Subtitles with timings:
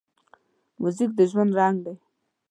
[0.81, 1.95] موزیک د ژوند رنګ دی.